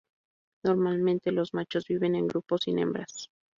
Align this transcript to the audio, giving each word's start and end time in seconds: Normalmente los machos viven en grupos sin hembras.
Normalmente 0.63 1.31
los 1.31 1.53
machos 1.53 1.85
viven 1.87 2.15
en 2.15 2.27
grupos 2.27 2.61
sin 2.63 2.79
hembras. 2.79 3.29